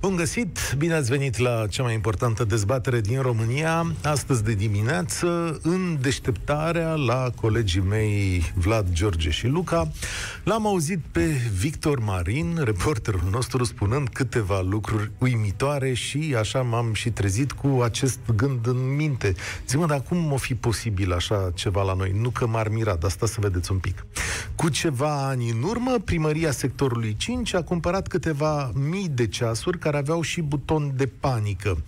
[0.00, 0.74] Bun găsit!
[0.76, 6.94] Bine ați venit la cea mai importantă dezbatere din România, astăzi de dimineață, în deșteptarea
[6.94, 9.90] la colegii mei Vlad, George și Luca.
[10.44, 11.24] L-am auzit pe
[11.58, 18.18] Victor Marin, reporterul nostru, spunând câteva lucruri uimitoare și așa m-am și trezit cu acest
[18.36, 19.34] gând în minte.
[19.66, 22.12] Zic, mă, dar cum o fi posibil așa ceva la noi?
[22.20, 24.06] Nu că m-ar mira, dar asta să vedeți un pic.
[24.54, 30.00] Cu ceva ani în urmă, primăria sectorului 5 a cumpărat câteva mii de ceasuri care
[30.00, 31.82] aveau și buton de panică.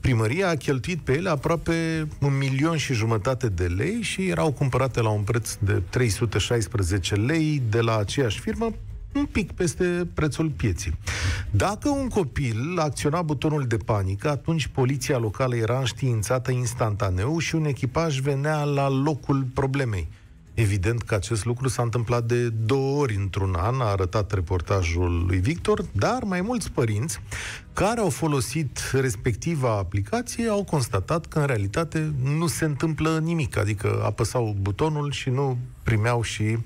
[0.00, 5.00] Primăria a cheltuit pe ele aproape un milion și jumătate de lei și erau cumpărate
[5.00, 8.72] la un preț de 316 lei de la aceeași firmă,
[9.14, 10.92] un pic peste prețul pieții.
[11.50, 17.64] Dacă un copil acționa butonul de panică, atunci poliția locală era înștiințată instantaneu și un
[17.64, 20.08] echipaj venea la locul problemei.
[20.56, 25.38] Evident că acest lucru s-a întâmplat de două ori într-un an, a arătat reportajul lui
[25.38, 27.20] Victor, dar mai mulți părinți
[27.72, 34.02] care au folosit respectiva aplicație au constatat că în realitate nu se întâmplă nimic, adică
[34.04, 36.58] apăsau butonul și nu primeau și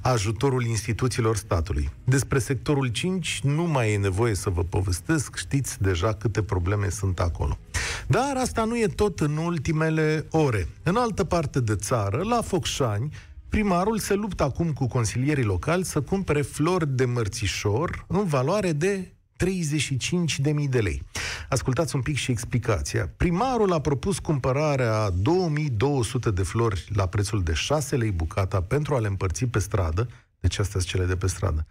[0.00, 1.90] ajutorul instituțiilor statului.
[2.04, 7.18] Despre sectorul 5 nu mai e nevoie să vă povestesc, știți deja câte probleme sunt
[7.18, 7.58] acolo.
[8.06, 10.68] Dar asta nu e tot în ultimele ore.
[10.82, 13.10] În altă parte de țară, la Focșani,
[13.48, 19.12] Primarul se luptă acum cu consilierii locali să cumpere flori de mărțișor în valoare de
[19.44, 21.02] 35.000 de lei.
[21.48, 23.10] Ascultați un pic și explicația.
[23.16, 29.00] Primarul a propus cumpărarea 2200 de flori la prețul de 6 lei bucata pentru a
[29.00, 30.08] le împărți pe stradă,
[30.40, 31.66] deci astea sunt cele de pe stradă.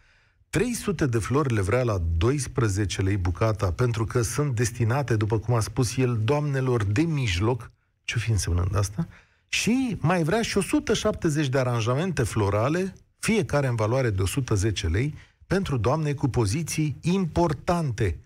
[0.49, 5.53] 300 de flori le vrea la 12 lei bucata pentru că sunt destinate, după cum
[5.53, 7.71] a spus el, doamnelor de mijloc.
[8.03, 9.07] Ce fi însemnând asta?
[9.47, 15.13] Și mai vrea și 170 de aranjamente florale, fiecare în valoare de 110 lei,
[15.47, 18.19] pentru doamne cu poziții importante.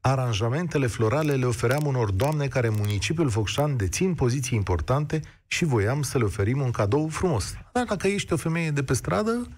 [0.00, 6.02] Aranjamentele florale le ofeream unor doamne care în municipiul Focșan dețin poziții importante și voiam
[6.02, 7.54] să le oferim un cadou frumos.
[7.72, 9.48] Dar dacă ești o femeie de pe stradă,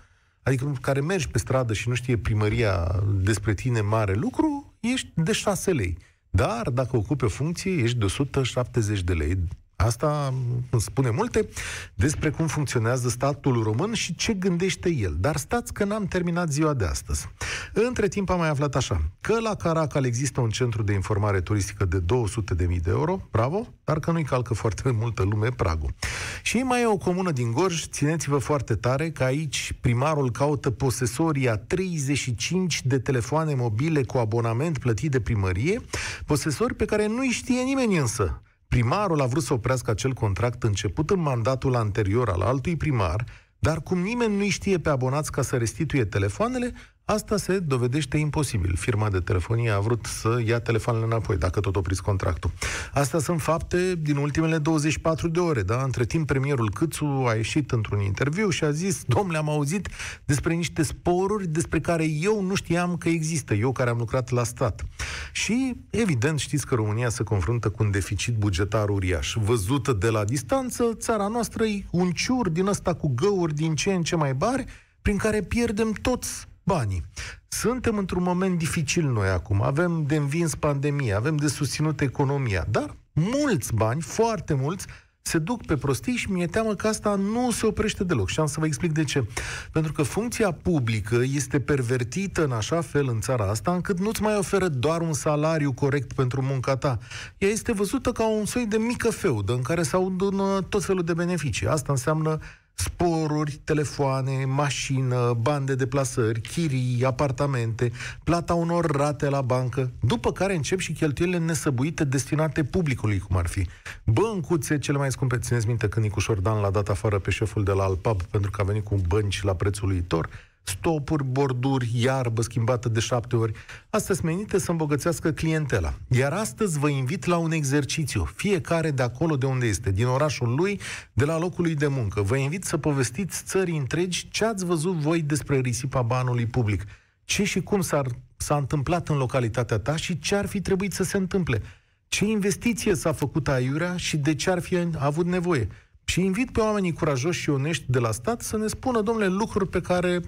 [0.42, 5.32] adică care mergi pe stradă și nu știe primăria despre tine mare lucru, ești de
[5.32, 5.98] 6 lei.
[6.30, 9.38] Dar dacă ocupi o funcție, ești de 170 de lei
[9.80, 10.34] Asta
[10.70, 11.48] îmi spune multe
[11.94, 15.16] despre cum funcționează statul român și ce gândește el.
[15.18, 17.28] Dar stați că n-am terminat ziua de astăzi.
[17.72, 21.84] Între timp am mai aflat așa, că la Caracal există un centru de informare turistică
[21.84, 25.94] de 200.000 de euro, bravo, dar că nu-i calcă foarte multă lume pragul.
[26.42, 31.48] Și mai e o comună din Gorj, țineți-vă foarte tare, că aici primarul caută posesorii
[31.48, 35.80] a 35 de telefoane mobile cu abonament plătit de primărie,
[36.26, 38.42] posesori pe care nu-i știe nimeni însă.
[38.68, 43.24] Primarul a vrut să oprească acel contract început în mandatul anterior al altui primar,
[43.58, 46.72] dar cum nimeni nu știe pe abonați ca să restituie telefoanele,
[47.10, 48.76] Asta se dovedește imposibil.
[48.76, 52.50] Firma de telefonie a vrut să ia telefoanele înapoi, dacă tot opriți contractul.
[52.92, 55.82] Astea sunt fapte din ultimele 24 de ore, da?
[55.82, 59.88] Între timp, premierul Câțu a ieșit într-un interviu și a zis, domnule, am auzit
[60.24, 64.44] despre niște sporuri despre care eu nu știam că există, eu care am lucrat la
[64.44, 64.84] stat.
[65.32, 69.34] Și, evident, știți că România se confruntă cu un deficit bugetar uriaș.
[69.40, 73.92] Văzută de la distanță, țara noastră e un ciur din ăsta cu găuri din ce
[73.92, 74.64] în ce mai mari,
[75.02, 77.04] prin care pierdem toți banii.
[77.48, 79.62] Suntem într-un moment dificil noi acum.
[79.62, 84.86] Avem de învins pandemia, avem de susținut economia, dar mulți bani, foarte mulți,
[85.22, 88.28] se duc pe prostii și mi-e teamă că asta nu se oprește deloc.
[88.28, 89.26] Și am să vă explic de ce.
[89.72, 94.36] Pentru că funcția publică este pervertită în așa fel în țara asta încât nu-ți mai
[94.36, 96.98] oferă doar un salariu corect pentru munca ta.
[97.38, 101.04] Ea este văzută ca un soi de mică feudă în care se audună tot felul
[101.04, 101.66] de beneficii.
[101.66, 102.38] Asta înseamnă
[102.78, 107.92] sporuri, telefoane, mașină, bani de deplasări, chirii, apartamente,
[108.24, 113.46] plata unor rate la bancă, după care încep și cheltuielile nesăbuite destinate publicului, cum ar
[113.46, 113.66] fi
[114.04, 115.38] băncuțe cele mai scumpe.
[115.38, 118.60] Țineți minte când Nicu Șordan l-a dat afară pe șeful de la Alpab pentru că
[118.60, 120.28] a venit cu bănci la prețul uitor?
[120.68, 123.52] Stopuri, borduri, iarbă schimbată de șapte ori.
[123.90, 125.94] Astea sunt menite să îmbogățească clientela.
[126.08, 130.54] Iar astăzi vă invit la un exercițiu, fiecare de acolo de unde este, din orașul
[130.54, 130.80] lui,
[131.12, 132.22] de la locul lui de muncă.
[132.22, 136.84] Vă invit să povestiți țării întregi ce ați văzut voi despre risipa banului public.
[137.24, 138.06] Ce și cum s-ar,
[138.36, 141.62] s-a întâmplat în localitatea ta și ce ar fi trebuit să se întâmple.
[142.08, 145.68] Ce investiție s-a făcut aiurea și de ce ar fi avut nevoie.
[146.04, 149.68] Și invit pe oamenii curajoși și onești de la stat să ne spună, domnule, lucruri
[149.68, 150.20] pe care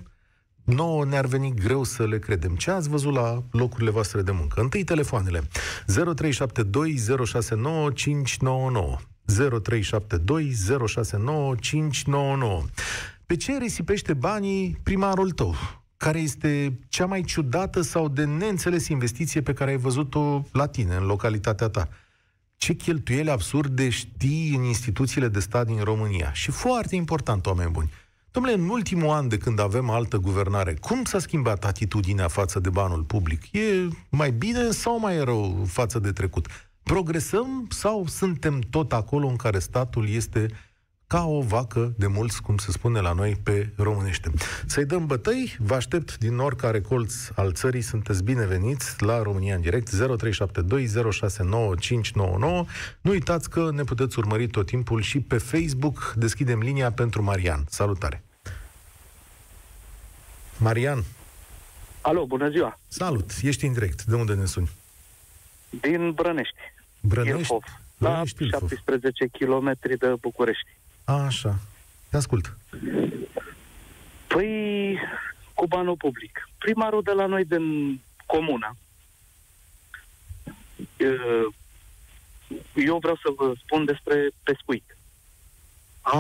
[0.71, 2.55] nouă ne-ar veni greu să le credem.
[2.57, 4.61] Ce ați văzut la locurile voastre de muncă?
[4.61, 5.43] Întâi telefoanele.
[5.87, 8.97] 0372 069 599.
[9.63, 10.53] 0372
[10.87, 12.63] 069 599.
[13.27, 15.55] Pe ce risipește banii primarul tău?
[15.97, 20.95] Care este cea mai ciudată sau de neînțeles investiție pe care ai văzut-o la tine,
[20.95, 21.89] în localitatea ta?
[22.57, 26.33] Ce cheltuieli absurde știi în instituțiile de stat din România?
[26.33, 27.91] Și foarte important, oameni buni,
[28.33, 32.71] Domnule, în ultimul an de când avem altă guvernare, cum s-a schimbat atitudinea față de
[32.71, 33.53] banul public?
[33.53, 36.47] E mai bine sau mai rău față de trecut?
[36.83, 40.49] Progresăm sau suntem tot acolo în care statul este
[41.13, 44.31] ca o vacă de mulți, cum se spune la noi pe românește.
[44.67, 49.61] Să-i dăm bătăi, vă aștept din oricare colț al țării, sunteți bineveniți la România în
[49.61, 49.95] direct, 0372069599.
[53.01, 57.65] Nu uitați că ne puteți urmări tot timpul și pe Facebook, deschidem linia pentru Marian.
[57.69, 58.23] Salutare!
[60.57, 61.05] Marian!
[62.01, 62.79] Alo, bună ziua!
[62.89, 63.31] Salut!
[63.43, 64.05] Ești în direct.
[64.05, 64.71] De unde ne suni?
[65.81, 66.59] Din Brănești.
[67.01, 67.39] Brănești?
[67.39, 67.63] Ilfov,
[67.99, 70.79] la 17 km de București.
[71.11, 71.59] A, așa.
[72.11, 72.57] Te ascult.
[74.27, 74.99] Păi,
[75.55, 76.49] cu banul public.
[76.59, 78.77] Primarul de la noi din comună,
[82.75, 84.97] eu vreau să vă spun despre pescuit.
[86.01, 86.17] A,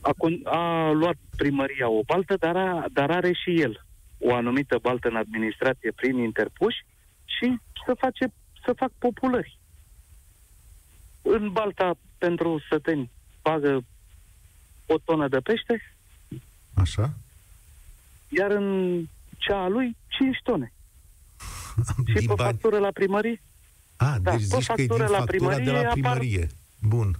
[0.00, 0.14] a,
[0.44, 3.84] a luat primăria o baltă, dar, a, dar are și el
[4.18, 6.84] o anumită baltă în administrație prin interpuși
[7.24, 8.32] și să, face,
[8.64, 9.58] să fac populări.
[11.22, 13.10] În balta pentru săteni
[13.46, 13.84] pagă
[14.86, 15.94] o tonă de pește.
[16.74, 17.12] Așa.
[18.28, 19.00] Iar în
[19.36, 20.72] cea a lui 5 tone.
[22.16, 22.50] și pe bani...
[22.50, 23.42] factură la primărie.
[23.96, 26.42] A, da, deci zici că e din la primărie, de la primărie.
[26.42, 26.54] Apar...
[26.80, 27.18] Bun.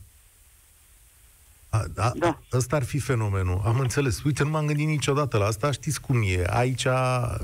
[1.68, 2.40] A, a, da.
[2.52, 3.62] Ăsta ar fi fenomenul.
[3.64, 4.22] Am înțeles.
[4.22, 5.70] Uite, nu m-am gândit niciodată la asta.
[5.70, 6.44] Știți cum e.
[6.46, 6.86] Aici,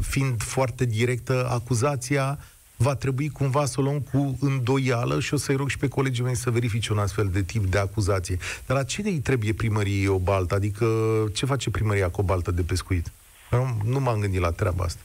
[0.00, 2.38] fiind foarte directă acuzația,
[2.82, 6.24] va trebui cumva să o luăm cu îndoială și o să-i rog și pe colegii
[6.24, 8.36] mei să verifice un astfel de tip de acuzație.
[8.66, 10.54] Dar la ce îi trebuie primăriei o baltă?
[10.54, 10.86] Adică
[11.34, 13.12] ce face primăria cu o baltă de pescuit?
[13.50, 15.00] Nu, nu m-am gândit la treaba asta.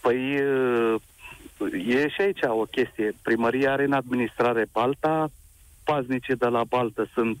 [0.00, 0.34] Păi
[1.86, 3.14] e și aici o chestie.
[3.22, 5.30] Primăria are în administrare balta,
[5.84, 7.40] paznicii de la baltă sunt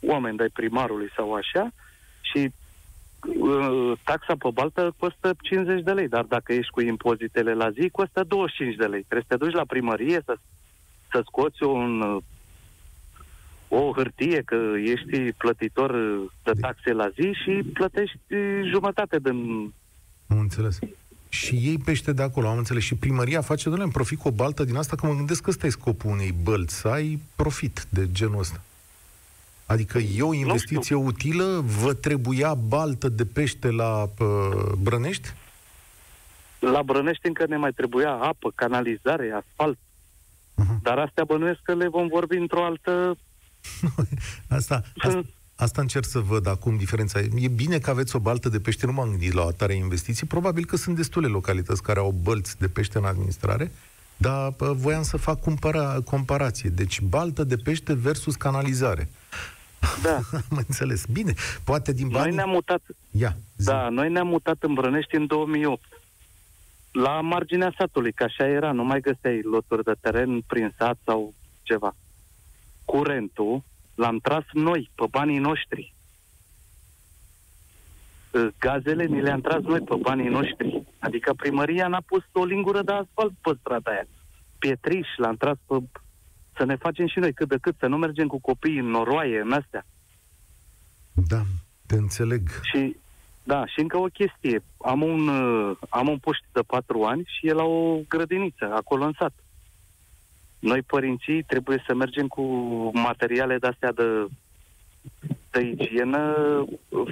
[0.00, 1.72] oameni de primarului sau așa
[2.20, 2.63] și Uh,
[4.02, 8.24] taxa pe baltă costă 50 de lei, dar dacă ești cu impozitele la zi, costă
[8.28, 9.02] 25 de lei.
[9.02, 10.36] Trebuie să te duci la primărie să,
[11.10, 12.22] să scoți un, uh,
[13.68, 15.92] o hârtie că ești plătitor
[16.42, 18.18] de taxe la zi și plătești
[18.72, 19.72] jumătate din...
[20.26, 20.78] Am înțeles.
[21.28, 22.82] Și ei pește de acolo, am înțeles.
[22.82, 25.66] Și primăria face, doamne, profit cu o baltă din asta, că mă gândesc că ăsta
[25.66, 28.62] e scopul unei bălți, să ai profit de genul ăsta.
[29.66, 31.64] Adică e o investiție utilă?
[31.80, 35.28] Vă trebuia baltă de pește la uh, Brănești?
[36.58, 39.78] La Brănești încă ne mai trebuia apă, canalizare, asfalt.
[40.62, 40.82] Uh-huh.
[40.82, 43.16] Dar astea bănuiesc că le vom vorbi într-o altă...
[44.48, 45.22] asta, asta,
[45.54, 47.20] asta încerc să văd acum diferența.
[47.20, 50.26] E bine că aveți o baltă de pește, nu m-am gândit la o atare investiții.
[50.26, 53.72] Probabil că sunt destule localități care au bălți de pește în administrare,
[54.16, 56.70] dar voiam să fac cumpăra, comparație.
[56.70, 59.08] Deci baltă de pește versus canalizare.
[60.02, 60.20] Da.
[60.50, 61.04] Am înțeles.
[61.06, 61.34] Bine,
[61.64, 62.26] poate din bani...
[62.26, 62.80] Noi ne-am mutat...
[63.10, 63.66] Ia, zi.
[63.66, 65.82] Da, noi ne-am mutat în Brănești în 2008.
[66.92, 71.34] La marginea satului, că așa era, nu mai găseai loturi de teren prin sat sau
[71.62, 71.94] ceva.
[72.84, 73.62] Curentul
[73.94, 75.92] l-am tras noi, pe banii noștri.
[78.58, 80.82] Gazele ni le-am tras noi pe banii noștri.
[80.98, 84.06] Adică primăria n-a pus o lingură de asfalt pe strada aia.
[84.58, 85.74] Pietriș l-am tras pe
[86.56, 89.40] să ne facem și noi cât de cât, să nu mergem cu copiii în noroaie,
[89.40, 89.86] în astea.
[91.28, 91.42] Da,
[91.86, 92.40] te înțeleg.
[92.62, 92.96] Și,
[93.42, 94.62] da, și încă o chestie.
[94.78, 99.04] Am un, uh, am un puști de patru ani și e la o grădiniță, acolo
[99.04, 99.32] în sat.
[100.58, 102.42] Noi, părinții, trebuie să mergem cu
[102.94, 104.26] materiale de-astea de
[105.54, 106.34] de igienă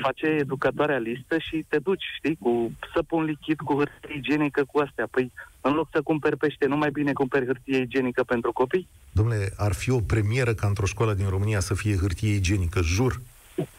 [0.02, 5.06] face educatoarea listă și te duci, știi, cu săpun lichid, cu hârtie igienică, cu astea.
[5.10, 8.88] Păi, în loc să cumperi pește, nu mai bine cumperi hârtie igienică pentru copii?
[9.12, 13.20] Domnule, ar fi o premieră ca într-o școală din România să fie hârtie igienică, jur.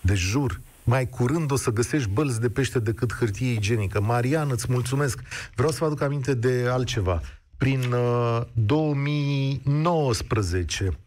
[0.02, 0.62] Deci jur.
[0.84, 4.02] Mai curând o să găsești bălți de pește decât hârtie igienică.
[4.02, 5.22] Marian, îți mulțumesc.
[5.56, 7.22] Vreau să vă aduc aminte de altceva.
[7.58, 10.98] Prin uh, 2019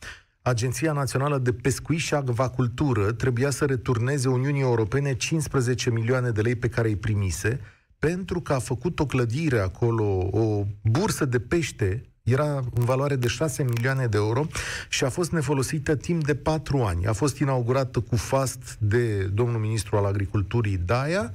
[0.47, 6.55] Agenția Națională de Pescuit și Acvacultură trebuia să returneze Uniunii Europene 15 milioane de lei
[6.55, 7.61] pe care îi primise,
[7.99, 13.29] pentru că a făcut o clădire acolo, o bursă de pește, era în valoare de
[13.29, 14.47] 6 milioane de euro
[14.89, 17.07] și a fost nefolosită timp de 4 ani.
[17.07, 21.33] A fost inaugurată cu fast de domnul ministru al agriculturii Daia,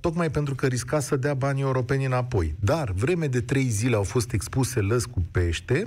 [0.00, 2.54] tocmai pentru că risca să dea banii europeni înapoi.
[2.60, 5.86] Dar vreme de trei zile au fost expuse lăs cu pește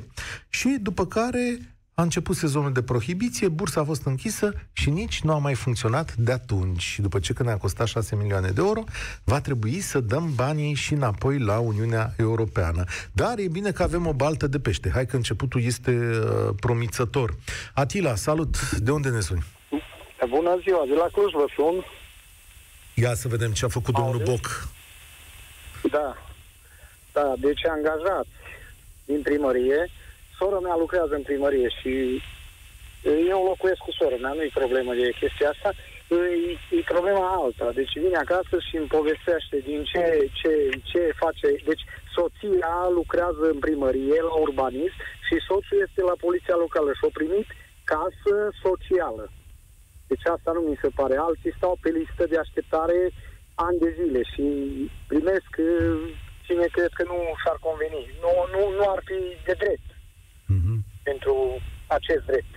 [0.49, 1.59] și după care
[1.99, 6.15] a început sezonul de prohibiție, bursa a fost închisă și nici nu a mai funcționat
[6.15, 6.81] de atunci.
[6.81, 8.83] Și după ce când ne-a costat 6 milioane de euro,
[9.23, 12.83] va trebui să dăm banii și înapoi la Uniunea Europeană.
[13.11, 14.89] Dar e bine că avem o baltă de pește.
[14.93, 17.35] Hai că începutul este uh, promițător.
[17.73, 18.71] Atila, salut!
[18.71, 19.43] De unde ne suni?
[20.29, 21.85] Bună ziua, de la Cluj vă sun.
[22.93, 24.09] Ia să vedem ce a făcut Auzi?
[24.09, 24.67] domnul Boc.
[25.91, 26.17] Da,
[27.13, 28.25] da, deci angajat
[29.05, 29.89] din primărie
[30.39, 32.21] sora mea lucrează în primărie și
[33.33, 35.69] eu locuiesc cu sora mea, nu e problemă de chestia asta,
[36.15, 36.19] e,
[36.77, 37.67] e problema alta.
[37.79, 40.03] Deci vine acasă și îmi povestește din ce,
[40.39, 40.53] ce,
[40.89, 41.47] ce face.
[41.69, 41.83] Deci
[42.15, 47.47] soția lucrează în primărie la urbanism și soțul este la poliția locală și-a primit
[47.91, 49.25] casă socială.
[50.09, 51.15] Deci asta nu mi se pare.
[51.17, 52.99] Alții stau pe listă de așteptare
[53.55, 54.45] ani de zile și
[55.11, 55.51] primesc
[56.45, 58.01] cine cred că nu și-ar conveni.
[58.23, 59.88] Nu, nu, nu ar fi de drept
[60.53, 60.77] mm-hmm.
[61.03, 62.53] pentru acest drept.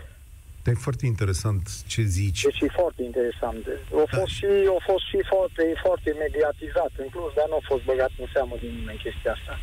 [0.64, 2.42] E foarte interesant ce zici.
[2.42, 3.62] Deci e foarte interesant.
[3.66, 4.18] A da.
[4.18, 4.46] fost, și,
[4.78, 8.54] a fost și foarte, foarte mediatizat în plus, dar nu a fost băgat în seamă
[8.60, 9.54] din nimeni chestia asta.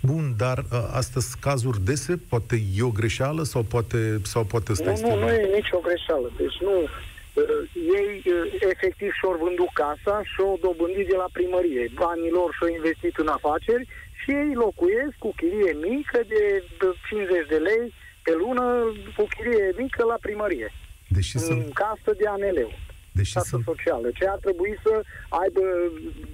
[0.00, 2.14] Bun, dar uh, astea sunt cazuri dese?
[2.32, 5.08] Poate e o greșeală sau poate, sau poate ăsta nu, este...
[5.08, 6.28] Nu, nu e nicio greșeală.
[6.36, 6.74] Deci nu...
[6.82, 7.44] Uh,
[8.00, 11.84] ei uh, efectiv și-au vândut casa și-au dobândit de la primărie.
[11.94, 13.84] Banii lor și-au investit în afaceri
[14.28, 16.42] și ei locuiesc cu chirie mică de
[17.08, 17.84] 50 de lei
[18.24, 18.64] pe lună,
[19.16, 20.68] cu chirie mică la primărie.
[21.16, 21.72] Deși în sunt...
[21.82, 22.74] casă de ANL-ul.
[23.18, 23.64] Deși casă sunt...
[23.70, 24.08] socială.
[24.18, 24.92] Ce ar trebui să
[25.42, 25.64] aibă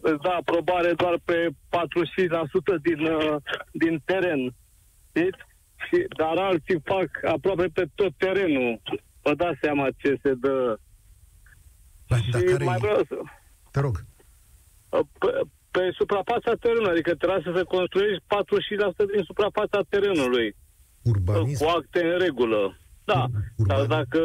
[0.00, 3.36] îți da aprobare doar pe 45% din, uh,
[3.72, 4.54] din teren.
[5.08, 5.38] Știți?
[5.88, 8.80] Și, dar alții fac aproape pe tot terenul
[9.26, 10.78] vă dați seama ce se dă.
[12.08, 13.16] Da, și care mai vreau să...
[13.70, 14.04] Te rog.
[15.18, 15.30] Pe,
[15.70, 20.56] pe suprafața terenului, adică trebuie să se construiești 45% din suprafața terenului.
[21.02, 21.64] Urbanism?
[21.64, 22.78] Cu acte în regulă.
[23.04, 23.88] Da, Urbanism.
[23.88, 24.20] dar dacă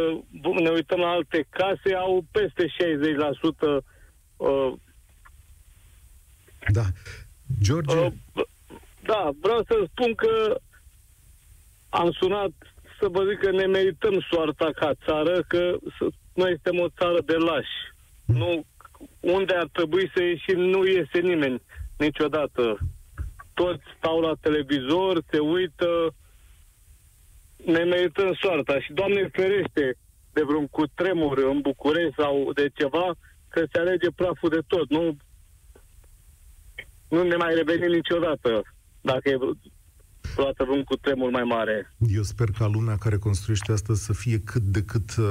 [0.65, 3.83] ne uităm la alte case, au peste 60%.
[4.37, 4.73] Uh,
[6.71, 6.85] da.
[7.61, 7.95] George?
[7.97, 8.11] Uh,
[9.03, 10.59] da, vreau să spun că
[11.89, 12.51] am sunat
[13.01, 15.77] să vă zic că ne merităm soarta ca țară, că
[16.33, 17.75] noi suntem o țară de lași.
[18.25, 18.65] Nu,
[19.19, 21.61] unde ar trebui să ieșim, nu iese nimeni
[21.97, 22.77] niciodată.
[23.53, 26.13] Toți stau la televizor, se uită,
[27.65, 28.79] ne merităm soarta.
[28.79, 29.97] Și, Doamne ferește,
[30.33, 33.13] de vreun cutremur în București sau de ceva,
[33.49, 34.89] că se alege praful de tot.
[34.89, 35.17] Nu,
[37.09, 38.61] nu ne mai revenim niciodată
[39.01, 39.37] dacă e
[40.33, 41.93] vreodată vreun cu tremur mai mare.
[42.07, 45.25] Eu sper ca lumea care construiește asta să fie cât de cât uh,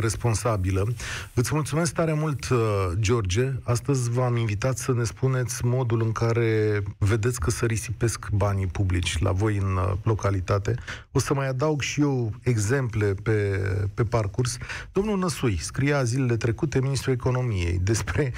[0.00, 0.86] responsabilă.
[1.34, 2.58] Îți mulțumesc tare mult, uh,
[2.98, 3.52] George.
[3.62, 9.18] Astăzi v-am invitat să ne spuneți modul în care vedeți că se risipesc banii publici
[9.18, 10.74] la voi în uh, localitate.
[11.12, 13.60] O să mai adaug și eu exemple pe,
[13.94, 14.58] pe parcurs.
[14.92, 18.32] Domnul Năsui scria zilele trecute Ministrul Economiei despre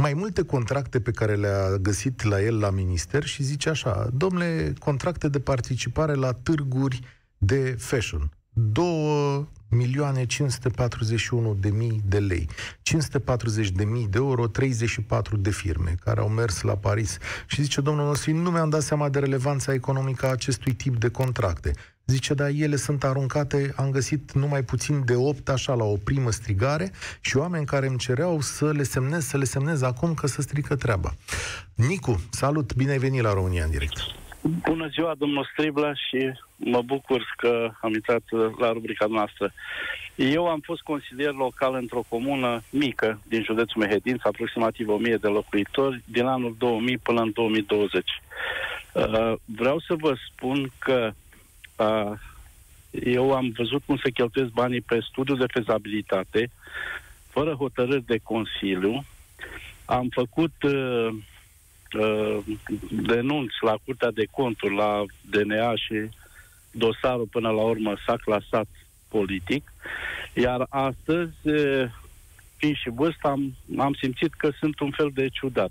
[0.00, 4.72] mai multe contracte pe care le-a găsit la el la minister și zice așa, domnule,
[4.78, 7.00] contracte de participare la târguri
[7.38, 8.30] de fashion.
[8.52, 12.48] 2 milioane 541 de mii de lei,
[12.82, 17.80] 540 de mii de euro, 34 de firme care au mers la Paris și zice
[17.80, 21.72] domnul nostru, nu mi-am dat seama de relevanța economică a acestui tip de contracte.
[22.06, 26.30] Zice, da, ele sunt aruncate, am găsit numai puțin de 8 așa la o primă
[26.30, 26.90] strigare
[27.20, 30.76] și oameni care îmi cereau să le semnez, să le semnez acum că să strică
[30.76, 31.14] treaba.
[31.74, 33.98] Nicu, salut, bine ai venit la România în direct.
[34.42, 38.22] Bună ziua, domnul Striblă, și mă bucur că am intrat
[38.58, 39.52] la rubrica noastră.
[40.14, 46.02] Eu am fost consilier local într-o comună mică din județul Mehedinț, aproximativ 1000 de locuitori,
[46.04, 48.04] din anul 2000 până în 2020.
[48.92, 51.12] Uh, vreau să vă spun că
[51.80, 52.12] uh,
[52.90, 56.50] eu am văzut cum se cheltuiesc banii pe studiu de fezabilitate,
[57.28, 59.04] fără hotărâri de Consiliu.
[59.84, 61.08] Am făcut uh,
[61.98, 62.38] uh,
[62.90, 66.08] denunț la Curtea de Conturi, la DNA și
[66.70, 68.66] dosarul până la urmă s-a clasat
[69.08, 69.72] politic.
[70.34, 71.36] Iar astăzi,
[72.56, 75.70] fiind și vârsta, am, am simțit că sunt un fel de ciudat.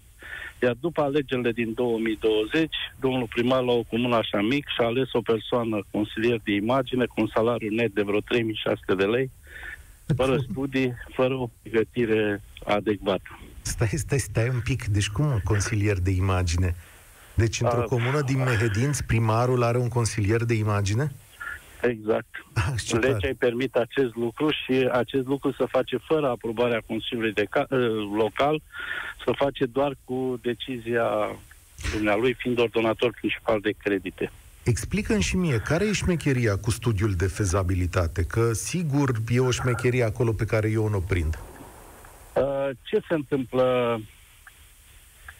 [0.61, 5.21] Iar după alegerile din 2020, domnul primar la o comună așa mic și-a ales o
[5.21, 9.31] persoană consilier de imagine cu un salariu net de vreo 3600 de lei,
[10.15, 13.39] fără studii, fără o pregătire adecvată.
[13.61, 14.85] Stai, stai, stai un pic.
[14.85, 16.75] Deci cum un consilier de imagine?
[17.33, 21.11] Deci într-o uh, comună din Mehedinți, primarul are un consilier de imagine?
[21.81, 22.27] Exact.
[22.53, 27.45] Ah, Legea îi permite acest lucru și acest lucru să face fără aprobarea Consiliului de
[27.49, 27.79] ca- uh,
[28.17, 28.61] local,
[29.25, 31.35] să face doar cu decizia
[31.93, 34.31] dumnealui, fiind ordonator principal de credite.
[34.63, 38.23] Explică-mi și mie, care e șmecheria cu studiul de fezabilitate?
[38.23, 41.39] Că sigur e o șmecherie acolo pe care eu nu o prind.
[42.33, 43.99] Uh, ce se întâmplă?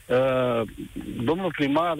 [0.06, 0.62] Uh,
[1.24, 1.98] domnul primar,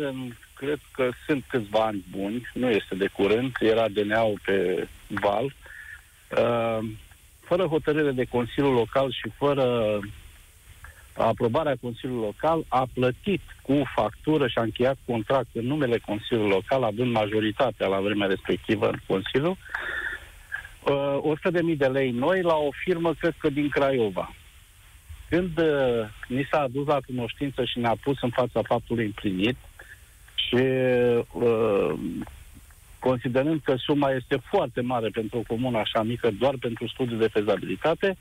[0.60, 6.80] cred că sunt câțiva ani buni, nu este de curând, era DNA-ul pe val, uh,
[7.40, 10.00] fără hotărâre de Consiliul Local și fără
[11.14, 16.84] aprobarea Consiliului Local, a plătit cu factură și a încheiat contract în numele Consiliului Local,
[16.84, 19.58] având majoritatea la vremea respectivă în Consiliu,
[20.84, 24.34] uh, 100.000 de lei noi la o firmă, cred că din Craiova.
[25.30, 29.56] Când uh, ni s-a adus la cunoștință și ne-a pus în fața faptului împlinit
[30.50, 30.64] și
[31.32, 31.94] uh,
[33.00, 37.28] considerând că suma este foarte mare pentru o comună așa mică, doar pentru studiul de
[37.28, 38.18] fezabilitate,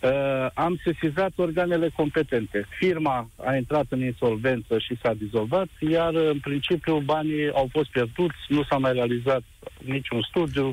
[0.00, 2.66] uh, am sesizat organele competente.
[2.78, 8.38] Firma a intrat în insolvență și s-a dizolvat, iar în principiu banii au fost pierduți,
[8.48, 9.42] nu s-a mai realizat
[9.84, 10.70] niciun studiu.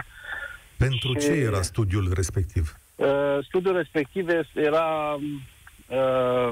[0.77, 1.25] Pentru și...
[1.25, 2.77] ce era studiul respectiv?
[2.95, 5.17] Uh, studiul respectiv era
[5.87, 6.49] uh,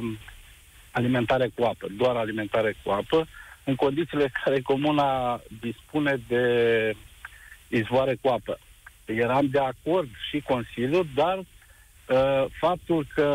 [0.92, 3.28] alimentare cu apă, doar alimentare cu apă,
[3.66, 6.44] în condițiile care comuna dispune de
[7.68, 8.60] izvoare cu apă.
[9.06, 13.28] Eram de acord și Consiliul, dar uh, faptul că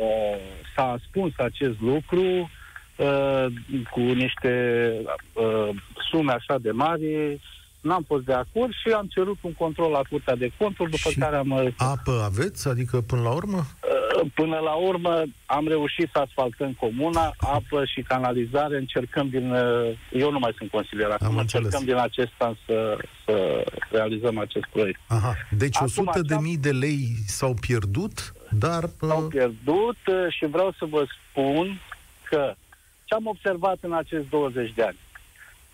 [0.00, 0.36] uh,
[0.74, 2.50] s-a ascuns acest lucru
[2.96, 3.46] uh,
[3.90, 4.92] cu niște
[5.32, 5.68] uh,
[6.10, 7.38] sume așa de mari
[7.80, 11.18] n-am fost de acord și am cerut un control la Curtea de Conturi, după și
[11.18, 11.74] care am...
[11.76, 12.68] apă aveți?
[12.68, 13.56] Adică până la urmă?
[13.58, 14.03] Uh,
[14.34, 19.50] până la urmă am reușit să asfaltăm comuna, apă și canalizare, încercăm din...
[19.50, 24.64] Uh, eu nu mai sunt consilier acum, încercăm din acest an să, să realizăm acest
[24.72, 25.00] proiect.
[25.06, 28.82] Aha, deci acum, 100 de mii de lei s-au pierdut, dar...
[28.82, 29.98] Uh, s-au pierdut
[30.28, 31.80] și vreau să vă spun
[32.22, 32.54] că
[33.04, 34.98] ce am observat în acest 20 de ani?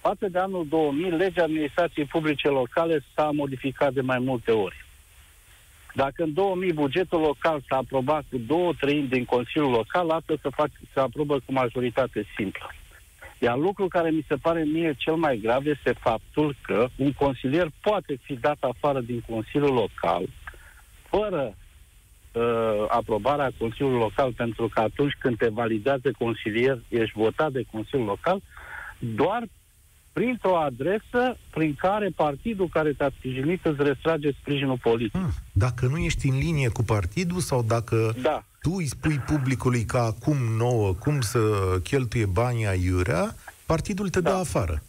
[0.00, 4.84] Față de anul 2000, legea administrației publice locale s-a modificat de mai multe ori.
[5.94, 10.48] Dacă în 2000 bugetul local s-a aprobat cu două treimi din Consiliul Local, asta se,
[10.48, 12.70] fac, se aprobă cu majoritate simplă.
[13.38, 17.70] Iar lucru care mi se pare mie cel mai grav este faptul că un consilier
[17.80, 20.28] poate fi dat afară din Consiliul Local
[21.08, 21.54] fără
[22.32, 28.06] uh, aprobarea Consiliului Local, pentru că atunci când te validează consilier, ești votat de Consiliul
[28.06, 28.40] Local,
[28.98, 29.42] doar
[30.12, 35.20] printr-o adresă prin care partidul care te-a sprijinit îți restrage sprijinul politic.
[35.20, 35.32] Hmm.
[35.52, 38.44] Dacă nu ești în linie cu partidul sau dacă da.
[38.62, 41.38] tu îi spui publicului ca acum nouă cum să
[41.82, 43.34] cheltuie banii aiurea,
[43.66, 44.30] partidul te da.
[44.30, 44.82] dă afară.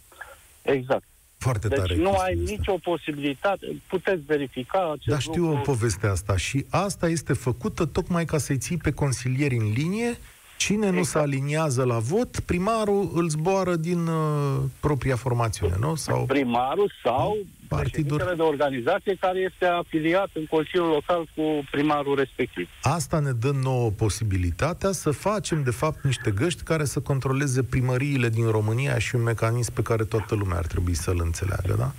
[0.62, 1.04] Exact.
[1.38, 1.96] Foarte deci tare.
[1.96, 2.50] nu ai asta.
[2.50, 3.66] nicio posibilitate.
[3.88, 5.58] Puteți verifica acest Dar știu lucru.
[5.58, 10.18] o poveste asta și asta este făcută tocmai ca să-i ții pe consilieri în linie
[10.64, 10.96] Cine exact.
[10.96, 15.94] nu se aliniază la vot, primarul îl zboară din uh, propria formațiune, nu?
[15.94, 17.36] Sau primarul sau
[17.68, 22.68] partidul de organizație care este afiliat în Consiliul Local cu primarul respectiv.
[22.82, 28.28] Asta ne dă nouă posibilitatea să facem, de fapt, niște găști care să controleze primăriile
[28.28, 31.92] din România și un mecanism pe care toată lumea ar trebui să-l înțeleagă, da?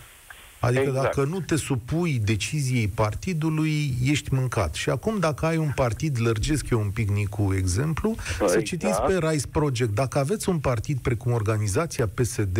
[0.65, 1.03] Adică exact.
[1.03, 4.73] dacă nu te supui deciziei partidului, ești mâncat.
[4.73, 8.51] Și acum dacă ai un partid, lărgesc eu un pic cu exemplu, exact.
[8.51, 9.95] să citiți pe Rise Project.
[9.95, 12.59] Dacă aveți un partid precum organizația PSD,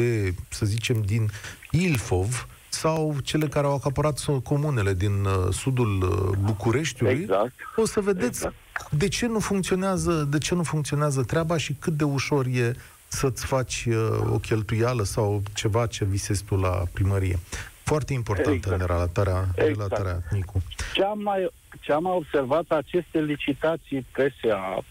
[0.50, 1.30] să zicem, din
[1.72, 7.54] Ilfov, sau cele care au acaparat comunele din uh, sudul uh, Bucureștiului, exact.
[7.76, 8.56] o să vedeți exact.
[8.90, 12.76] de ce nu funcționează, de ce nu funcționează treaba și cât de ușor e
[13.08, 17.40] să-ți faci uh, o cheltuială sau ceva ce visezi tu la primărie.
[17.84, 18.82] Foarte importantă exact.
[18.82, 19.68] în relatarea, exact.
[19.68, 20.62] relatarea Nicu.
[20.94, 24.84] Ce am, mai, ce am mai observat, aceste licitații PSA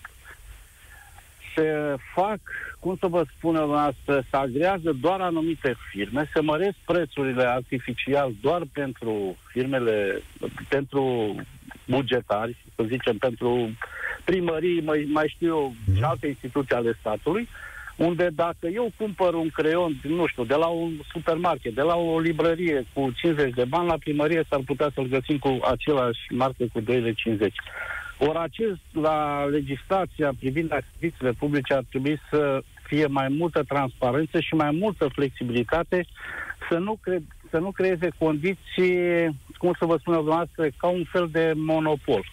[1.55, 2.40] se fac,
[2.78, 8.62] cum să vă spun noastră, se agrează doar anumite firme, se măresc prețurile artificial doar
[8.72, 10.22] pentru firmele,
[10.68, 11.35] pentru
[11.85, 13.70] bugetari, să zicem, pentru
[14.24, 16.05] primării, mai, mai știu eu, și mhm.
[16.05, 17.48] alte instituții ale statului,
[17.96, 22.18] unde dacă eu cumpăr un creion, nu știu, de la un supermarket, de la o
[22.18, 26.81] librărie cu 50 de bani, la primărie s-ar putea să-l găsim cu același marcă cu
[26.81, 27.55] 2 de 50.
[28.18, 34.55] Ori acest, la legislația privind achizițiile publice ar trebui să fie mai multă transparență și
[34.55, 36.07] mai multă flexibilitate,
[36.70, 38.96] să nu, cre- să nu creeze condiții,
[39.59, 42.24] cum să vă spun dumneavoastră, ca un fel de monopol.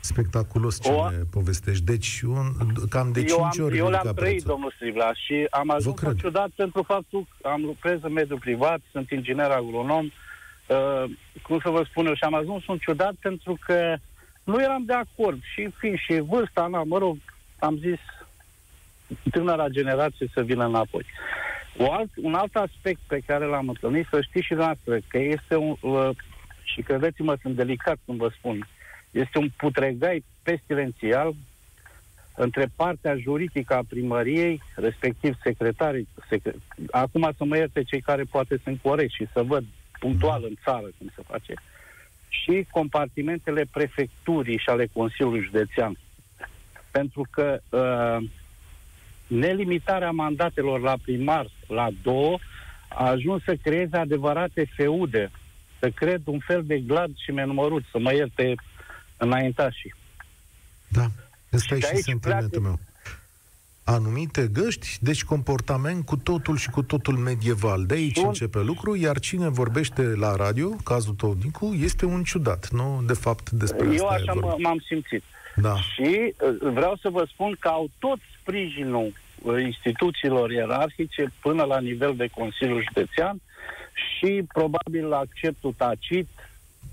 [0.00, 1.84] Spectaculos ce o, ne povestești.
[1.84, 2.44] Deci, un,
[2.88, 6.82] cam de 5 am, ori Eu le-am trăit, domnul Stribla, și am ajuns ciudat pentru
[6.82, 11.04] faptul că am lucrez în mediul privat, sunt inginer agronom, uh,
[11.42, 13.96] cum să vă spun eu, și am ajuns un ciudat pentru că
[14.44, 15.40] nu eram de acord.
[15.54, 17.16] Și fiind și vârsta mea, mă rog,
[17.58, 17.98] am zis
[19.30, 21.04] tânăra generație să vină înapoi.
[21.76, 25.56] O alt, un alt aspect pe care l-am întâlnit, să știți și noastră, că este
[25.56, 26.10] un, uh,
[26.62, 28.66] și credeți-mă, sunt delicat când vă spun,
[29.10, 31.34] este un putregai pestilențial
[32.36, 36.54] între partea juridică a primăriei, respectiv secretarii, secre...
[36.90, 39.64] acum să mă ierte cei care poate sunt corecți și să văd
[39.98, 41.54] punctual în țară cum se face,
[42.28, 45.98] și compartimentele prefecturii și ale Consiliului Județean.
[46.90, 48.28] Pentru că uh,
[49.26, 52.38] nelimitarea mandatelor la primar la două
[52.88, 55.30] a ajuns să creeze adevărate feude,
[55.78, 58.54] să cred un fel de glad și menumărut, să mă ierte
[59.20, 59.94] înaintașii.
[60.88, 61.10] Da,
[61.52, 62.60] ăsta și e și sentimentul pleacă...
[62.60, 62.78] meu
[63.84, 67.84] anumite găști, deci comportament cu totul și cu totul medieval.
[67.86, 68.26] De aici un...
[68.26, 73.12] începe lucru, iar cine vorbește la radio, cazul tău, Nicu, este un ciudat, nu de
[73.12, 75.22] fapt despre Eu asta așa m-am simțit.
[75.56, 75.74] Da.
[75.76, 81.80] Și uh, vreau să vă spun că au tot sprijinul uh, instituțiilor ierarhice până la
[81.80, 83.40] nivel de Consiliu Județean
[83.92, 86.28] și probabil acceptul tacit,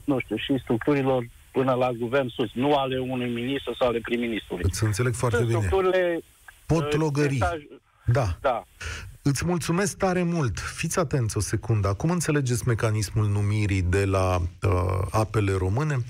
[0.03, 1.27] nu știu, și structurilor
[1.57, 4.63] până la guvern sus, nu ale unui ministru sau ale prim-ministrului.
[4.67, 5.59] Îți înțeleg foarte Sunt bine.
[5.59, 6.19] Structurile
[6.65, 7.43] Potlogării.
[8.11, 8.37] Da.
[8.41, 8.63] Da.
[9.29, 10.59] Îți mulțumesc tare mult.
[10.59, 11.87] Fiți atenți o secundă.
[11.87, 14.71] Acum înțelegeți mecanismul numirii de la uh,
[15.11, 16.03] apele române?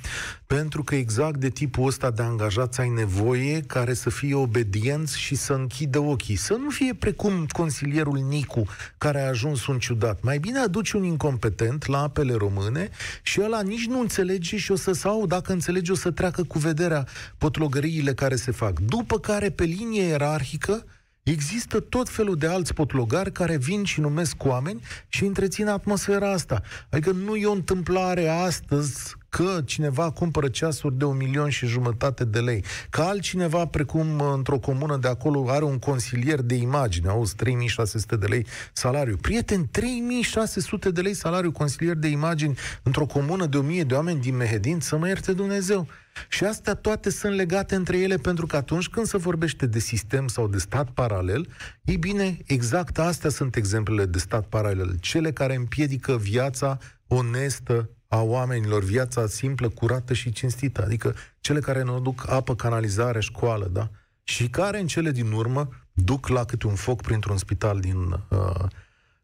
[0.48, 5.36] Pentru că exact de tipul ăsta de angajați ai nevoie care să fie obedienți și
[5.36, 6.36] să închidă ochii.
[6.36, 8.66] Să nu fie precum consilierul Nicu,
[8.98, 10.22] care a ajuns un ciudat.
[10.22, 12.90] Mai bine aduci un incompetent la apele române
[13.22, 16.60] și ăla nici nu înțelege și o să sau, dacă înțelege, o să treacă cu
[16.60, 17.08] vederea
[17.38, 18.80] potlogăriile care se fac.
[18.80, 20.86] După care, pe linie ierarhică,
[21.32, 26.62] Există tot felul de alți potlogari care vin și numesc oameni și întrețin atmosfera asta.
[26.90, 32.26] Adică nu e o întâmplare astăzi că cineva cumpără ceasuri de un milion și jumătate
[32.26, 37.36] de lei, că altcineva, precum într-o comună de acolo, are un consilier de imagine, auzi,
[37.36, 39.16] 3600 de lei salariu.
[39.16, 44.36] Prieten, 3600 de lei salariu consilier de imagine într-o comună de 1000 de oameni din
[44.36, 45.88] Mehedin, să mă ierte Dumnezeu.
[46.28, 50.28] Și astea toate sunt legate între ele pentru că atunci când se vorbește de sistem
[50.28, 51.48] sau de stat paralel,
[51.84, 58.22] ei bine, exact astea sunt exemplele de stat paralel, cele care împiedică viața onestă a
[58.22, 63.90] oamenilor, viața simplă, curată și cinstită, adică cele care ne duc apă, canalizare, școală, da?
[64.24, 67.98] Și care în cele din urmă duc la câte un foc printr-un spital din
[68.30, 68.66] uh,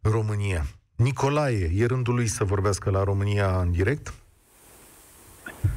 [0.01, 0.65] România.
[0.95, 4.13] Nicolae, e rândul lui să vorbească la România în direct?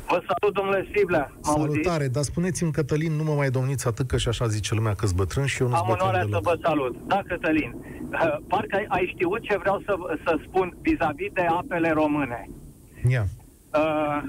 [0.09, 1.33] Vă salut, domnule Siblea.
[1.41, 5.07] Salutare, dar spuneți-mi, Cătălin, nu mă mai domniți atât, că și așa zice lumea că
[5.15, 6.97] bătrân și eu nu-ți Am onoarea să vă salut.
[7.07, 7.75] Da, Cătălin,
[8.13, 12.49] uh, parcă ai, ai știut ce vreau să, să spun vis-a-vis de apele române.
[13.09, 13.25] Ia.
[13.75, 14.23] Uh,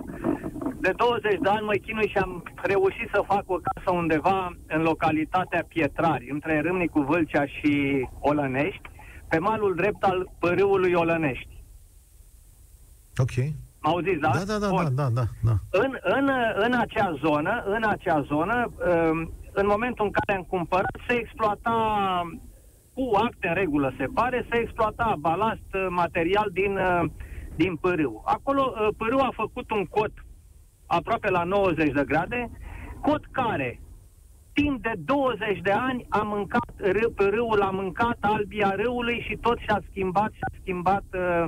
[0.84, 4.82] de 20 de ani mă chinui și am reușit să fac o casă undeva în
[4.82, 8.88] localitatea Pietrari, între Râmnicu Vâlcea și Olănești,
[9.28, 11.62] pe malul drept al pârâului Olănești.
[13.16, 13.30] Ok.
[13.80, 14.30] Auziți, da?
[14.34, 15.54] Da, da, da, da, da, da, da.
[15.70, 18.72] În, în, în acea zonă, în acea zonă,
[19.10, 21.74] um, în momentul în care am cumpărat, se exploata
[22.94, 27.10] cu acte în regulă, se pare, se exploata balast uh, material din, uh,
[27.56, 28.22] din pârâu.
[28.24, 30.12] Acolo uh, pârâu a făcut un cot
[30.86, 32.50] aproape la 90 de grade,
[33.00, 33.80] cot care
[34.52, 36.72] timp de 20 de ani a mâncat
[37.14, 41.44] pârâul, a mâncat albia râului și tot și-a schimbat, și-a schimbat uh,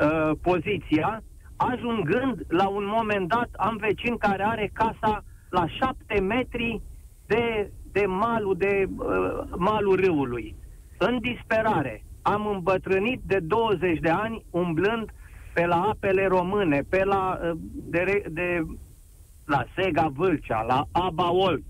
[0.00, 1.22] uh, poziția
[1.56, 6.80] ajungând la un moment dat, am vecin care are casa la șapte metri
[7.26, 10.56] de, de malul, de uh, malul râului.
[10.98, 12.04] În disperare.
[12.34, 15.10] Am îmbătrânit de 20 de ani umblând
[15.52, 18.66] pe la apele române, pe la, uh, de, de,
[19.44, 21.62] la Sega Vâlcea, la Aba Olt.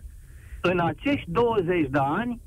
[0.60, 2.40] În acești 20 de ani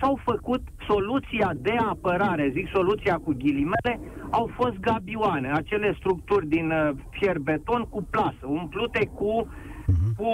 [0.00, 6.70] s-au făcut soluția de apărare, zic soluția cu ghilimele, au fost gabioane, acele structuri din
[6.70, 10.16] uh, fier beton cu plasă, umplute cu, uh-huh.
[10.16, 10.28] cu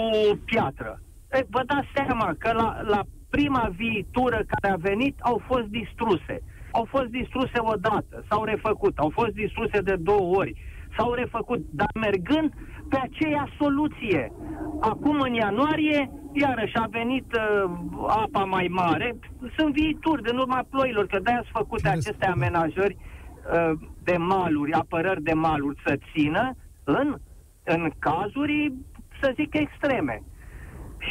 [0.45, 0.99] piatră.
[1.31, 6.41] E, vă dați seama că la, la prima viitură care a venit au fost distruse.
[6.77, 10.53] Au fost distruse odată, s-au refăcut, au fost distruse de două ori,
[10.97, 12.53] s-au refăcut, dar mergând
[12.89, 14.31] pe aceea soluție.
[14.79, 17.71] Acum, în ianuarie, iarăși a venit uh,
[18.07, 19.15] apa mai mare.
[19.57, 23.71] Sunt viituri în urma ploilor, că de-aia sunt făcute aceste amenajări uh,
[24.03, 27.17] de maluri, apărări de maluri să țină în,
[27.63, 28.73] în cazuri,
[29.21, 30.23] să zic, extreme.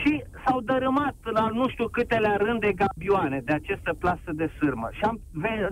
[0.00, 4.88] Și s-au dărâmat la nu știu câtele rând de gabioane de această plasă de sârmă.
[4.92, 5.20] Și am,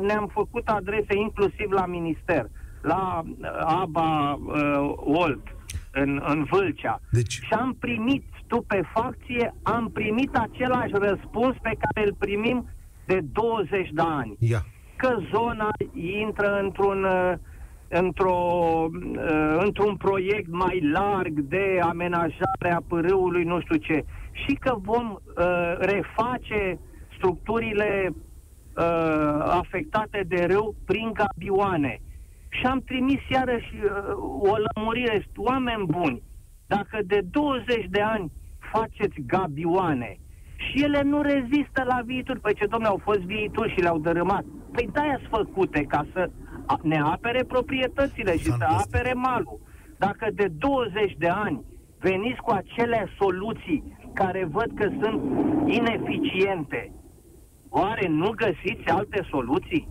[0.00, 2.46] ne-am făcut adrese inclusiv la minister,
[2.82, 5.46] la uh, ABA uh, Olt,
[5.92, 7.00] în, în Vâlcea.
[7.10, 7.32] Deci...
[7.32, 12.68] Și am primit stupefacție, am primit același răspuns pe care îl primim
[13.06, 14.36] de 20 de ani.
[14.38, 14.64] Ia.
[14.96, 17.06] Că zona intră într-un
[17.92, 18.88] într-o,
[19.58, 25.76] într-un proiect mai larg de amenajare a pârâului, nu știu ce, și că vom uh,
[25.78, 26.78] reface
[27.16, 28.14] structurile uh,
[29.40, 32.00] afectate de râu prin gabioane.
[32.48, 36.22] Și am trimis iarăși uh, o lămurire, oameni buni,
[36.66, 38.32] dacă de 20 de ani
[38.72, 40.18] faceți gabioane
[40.56, 44.44] și ele nu rezistă la viitor, păi ce domnule, au fost viituri și le-au dărâmat.
[44.72, 46.30] Păi de-aia sunt făcute ca să
[46.82, 49.60] ne apere proprietățile și să apere malul.
[49.98, 51.64] Dacă de 20 de ani
[51.98, 55.20] veniți cu acele soluții care văd că sunt
[55.68, 56.92] ineficiente,
[57.68, 59.88] oare nu găsiți alte soluții?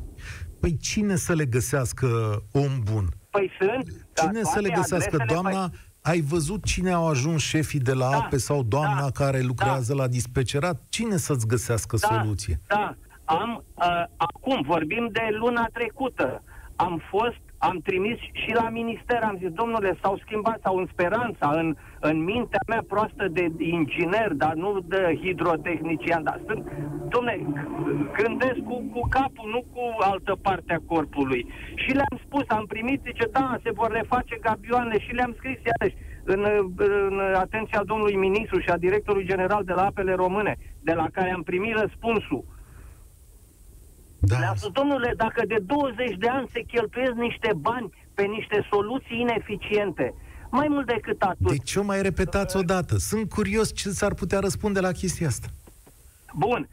[0.59, 2.07] Păi cine să le găsească
[2.51, 3.05] om bun?
[3.29, 4.07] Păi sunt.
[4.13, 5.17] Cine să le găsească?
[5.27, 5.79] Doamna, păi...
[6.01, 9.93] ai văzut cine au ajuns șefii de la da, APE sau doamna da, care lucrează
[9.93, 10.01] da.
[10.01, 10.81] la dispecerat?
[10.89, 12.59] Cine să-ți găsească da, soluție?
[12.67, 16.43] Da, am, uh, acum vorbim de luna trecută.
[16.85, 21.47] Am fost am trimis și la minister, am zis, domnule, s-au schimbat, sau în speranța,
[21.61, 26.63] în, în mintea mea proastă de inginer, dar nu de hidrotehnician, dar sunt,
[27.09, 27.35] domnule,
[28.21, 31.45] gândesc cu, cu capul, nu cu altă parte a corpului.
[31.75, 35.97] Și le-am spus, am primit, zice, da, se vor reface gabioane și le-am scris iarăși
[36.23, 36.41] în,
[37.07, 41.31] în atenția domnului ministru și a directorului general de la apele române, de la care
[41.31, 42.43] am primit răspunsul
[44.19, 44.39] da.
[44.39, 49.19] Le-a spus, domnule, dacă de 20 de ani se cheltuiesc niște bani pe niște soluții
[49.19, 50.13] ineficiente,
[50.51, 51.47] mai mult decât atât.
[51.47, 52.97] De ce o mai repetați odată?
[52.97, 55.47] Sunt curios ce s-ar putea răspunde la chestia asta.
[56.35, 56.69] Bun.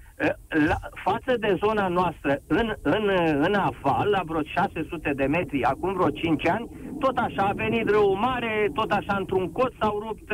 [0.48, 5.92] La, față de zona noastră, în, în, în aval, la vreo 600 de metri, acum
[5.92, 10.32] vreo 5 ani, tot așa a venit râu mare, tot așa într-un cot s-au rupt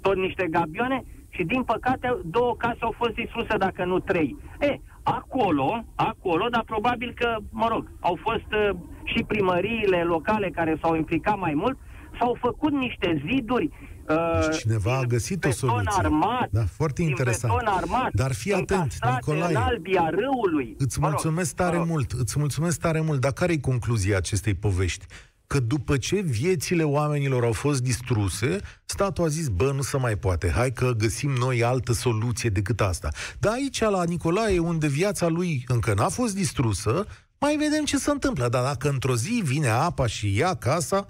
[0.00, 4.36] tot niște gabioane și din păcate două case au fost distruse, dacă nu trei.
[4.60, 10.78] E, acolo, acolo, dar probabil că, mă rog, au fost uh, și primăriile locale care
[10.82, 11.78] s-au implicat mai mult,
[12.18, 13.70] s-au făcut niște ziduri
[14.10, 15.90] Uh, deci cineva a găsit o soluție.
[15.98, 16.48] armat.
[16.50, 17.52] Da, foarte interesant.
[17.52, 18.10] beton armat.
[18.12, 19.54] Dar fii atent, Nicolae.
[19.54, 20.74] În albia râului.
[20.78, 21.88] Îți mulțumesc tare mă rog.
[21.88, 22.12] mult.
[22.12, 23.20] Îți mulțumesc tare mult.
[23.20, 25.06] Dar care e concluzia acestei povești?
[25.50, 30.16] Că după ce viețile oamenilor au fost distruse, statul a zis, bă, nu se mai
[30.16, 33.08] poate, hai că găsim noi altă soluție decât asta.
[33.38, 37.06] Dar aici, la Nicolae, unde viața lui încă n-a fost distrusă,
[37.38, 38.48] mai vedem ce se întâmplă.
[38.48, 41.08] Dar dacă într-o zi vine apa și ia casa,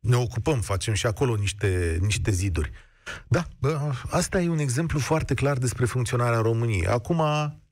[0.00, 2.70] ne ocupăm, facem și acolo niște, niște ziduri.
[3.28, 6.86] Da, bă, asta e un exemplu foarte clar despre funcționarea României.
[6.86, 7.22] Acum,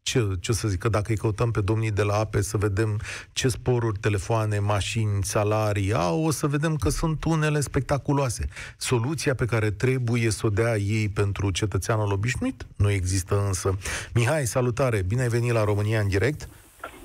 [0.03, 3.01] ce, ce să zic, că dacă îi căutăm pe domnii de la APE să vedem
[3.33, 8.49] ce sporuri, telefoane, mașini, salarii au, o să vedem că sunt unele spectaculoase.
[8.77, 13.79] Soluția pe care trebuie să o dea ei pentru cetățeanul obișnuit nu există însă.
[14.15, 15.03] Mihai, salutare!
[15.03, 16.49] Bine ai venit la România în direct!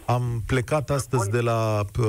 [0.05, 2.05] Am plecat astăzi de la uh,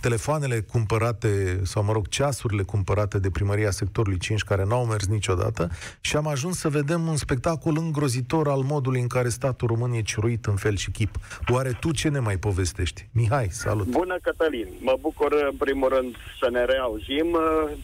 [0.00, 5.70] telefoanele cumpărate, sau mă rog, ceasurile cumpărate de primăria sectorului 5, care n-au mers niciodată,
[6.00, 10.02] și am ajuns să vedem un spectacol îngrozitor al modului în care statul român e
[10.02, 11.16] ciruit în fel și chip.
[11.52, 13.08] Oare tu ce ne mai povestești?
[13.12, 13.86] Mihai, salut!
[13.86, 14.68] Bună, Cătălin!
[14.80, 17.38] Mă bucur, în primul rând, să ne reauzim.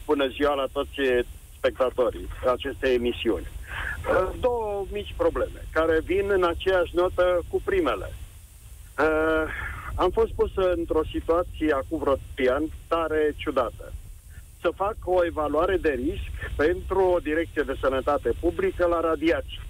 [0.07, 1.01] Bună ziua la toți
[1.57, 3.47] spectatorii acestei emisiuni.
[4.41, 8.13] Două mici probleme, care vin în aceeași notă cu primele
[8.99, 9.45] Uh,
[9.95, 13.93] am fost pus într-o situație acum vreo trei ani tare ciudată.
[14.61, 19.61] Să fac o evaluare de risc pentru o direcție de sănătate publică la radiații.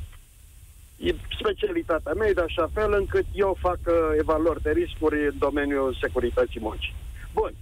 [0.96, 5.38] e specialitatea mea e de așa fel încât eu fac uh, evaluări de riscuri în
[5.38, 6.94] domeniul securității muncii.
[7.32, 7.52] Bun.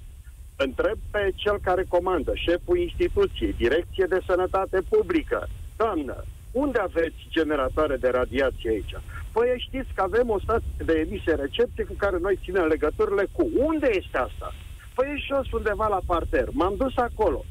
[0.57, 5.49] Întreb pe cel care comandă, șeful instituției, direcție de sănătate publică.
[5.77, 8.95] Doamnă, unde aveți generatoare de radiație aici?
[9.33, 13.49] Păi știți că avem o stație de emisie recepție cu care noi ținem legăturile cu.
[13.57, 14.55] Unde este asta?
[14.95, 16.49] Păi e jos undeva la parter.
[16.53, 17.45] M-am dus acolo.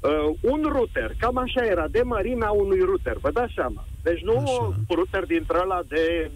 [0.00, 3.84] Uh, un router, cam așa era, de mărimea unui router, vă dați seama.
[4.02, 4.62] Deci nu Așa.
[4.62, 6.30] un router dintre ăla de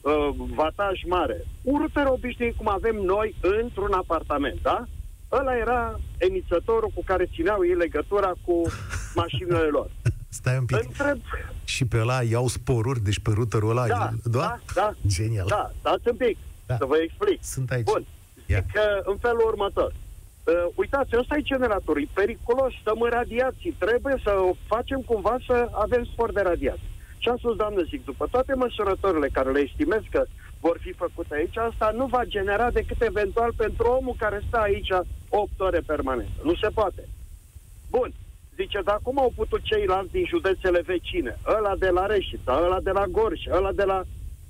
[0.00, 1.44] uh, vataj mare.
[1.62, 4.84] Un router obișnuit cum avem noi într-un apartament, da?
[5.32, 8.62] Ăla era emițătorul cu care țineau ei legătura cu
[9.22, 9.90] mașinile lor.
[10.38, 10.76] Stai un pic.
[10.76, 11.18] Întreb,
[11.64, 13.86] Și pe ăla iau sporuri, deci pe routerul ăla...
[13.86, 15.46] da, da, da, Genial.
[15.48, 16.76] da, stați un pic, Da.
[16.76, 17.38] să vă explic.
[17.42, 17.84] Sunt aici.
[17.84, 18.04] Bun,
[18.46, 18.58] Ia.
[18.60, 19.92] zic că în felul următor.
[19.92, 25.36] Uh, uitați, ăsta e generatorul, e periculos, stăm în radiații, trebuie să o facem cumva
[25.46, 26.90] să avem spor de radiații.
[27.18, 30.24] Și am spus, doamnă, zic, după toate măsurătorile care le estimez că
[30.60, 34.88] vor fi făcute aici, asta nu va genera decât eventual pentru omul care stă aici
[35.28, 36.28] 8 ore permanent.
[36.44, 37.08] Nu se poate.
[37.90, 38.12] Bun.
[38.56, 41.38] Zice, dar cum au putut ceilalți din județele vecine?
[41.56, 44.02] Ăla de la Reșița, ăla de la Gorj, ăla de la...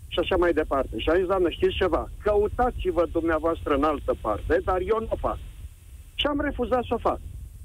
[0.08, 0.98] și așa mai departe.
[0.98, 2.10] Și am zis, doamnă, știți ceva?
[2.22, 5.38] Căutați-vă dumneavoastră în altă parte, dar eu nu o fac.
[6.14, 7.20] Și am refuzat să o fac.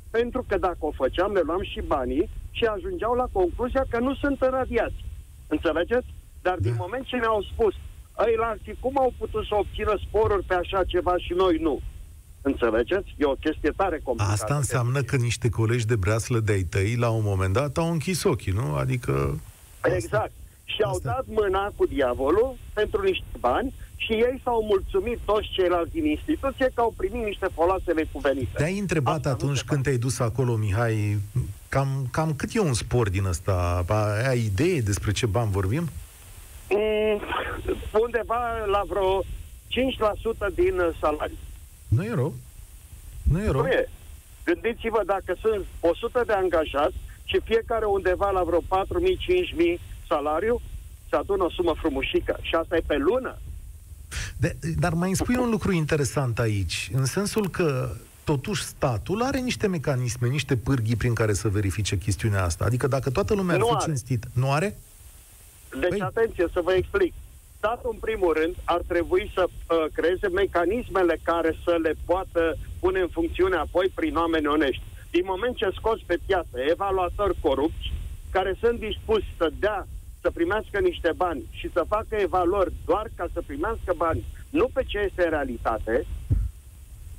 [0.10, 4.16] Pentru că dacă o făceam, le luam și banii și ajungeau la concluzia că nu
[4.16, 5.06] sunt în radiații.
[5.48, 6.08] Înțelegeți?
[6.42, 6.78] Dar din Da.
[6.84, 7.74] moment ce mi-au spus,
[8.28, 11.80] ei la alții, cum au putut să obțină sporuri pe așa ceva și noi nu?
[12.48, 13.16] Înțelegeți?
[13.18, 14.34] E o chestie tare complicată.
[14.42, 18.24] Asta înseamnă că niște colegi de breaslă de-ai tăi, la un moment dat, au închis
[18.24, 18.76] ochii, nu?
[18.76, 19.40] Adică...
[19.96, 20.32] Exact.
[20.66, 21.10] Și au Asta.
[21.10, 26.72] dat mâna cu diavolul pentru niște bani și ei s-au mulțumit toți ceilalți din instituție
[26.74, 28.58] că au primit niște folosele cuvenite.
[28.58, 31.18] Te-ai întrebat Asta nu atunci se când te-ai dus acolo, Mihai,
[31.70, 33.86] cam, cam cât e un spor din ăsta?
[34.28, 35.90] Ai idee despre ce bani vorbim?
[36.70, 37.22] Mm,
[38.04, 39.24] undeva la vreo
[39.70, 41.38] 5% din uh, salariu.
[41.88, 42.34] Nu e rău.
[43.24, 43.62] Nu e rău.
[43.62, 43.90] Nu e.
[44.46, 50.62] Gândiți-vă dacă sunt 100 de angajați și fiecare undeva la vreo 4.000-5.000 salariu,
[51.10, 52.38] se adună o sumă frumușică.
[52.42, 53.38] Și asta e pe lună.
[54.38, 59.40] De, dar mai îmi spui un lucru interesant aici, în sensul că totuși statul are
[59.40, 62.66] niște mecanisme, niște pârghii prin care să verifice chestiunea asta.
[62.66, 63.84] Adică dacă toată lumea ar Nu fi are.
[63.86, 64.78] cinstită, nu are?
[65.80, 67.14] Deci, Păi- atenție, să vă explic.
[67.68, 73.00] Statul, în primul rând, ar trebui să uh, creeze mecanismele care să le poată pune
[73.00, 74.84] în funcțiune apoi prin oameni onești.
[75.12, 77.94] Din moment ce scoți pe piață evaluatori corupți,
[78.32, 79.88] care sunt dispuși să dea,
[80.22, 84.84] să primească niște bani și să facă evaluări doar ca să primească bani, nu pe
[84.84, 86.06] ce este în realitate,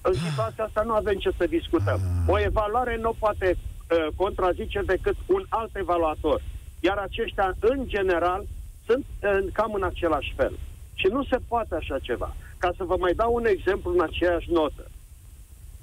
[0.01, 2.01] în situația asta nu avem ce să discutăm.
[2.27, 6.43] O evaluare nu poate uh, contrazice decât un alt evaluator.
[6.81, 8.45] Iar aceștia, în general,
[8.89, 10.59] sunt uh, cam în același fel.
[10.95, 12.35] Și nu se poate așa ceva.
[12.59, 14.85] Ca să vă mai dau un exemplu în aceeași notă.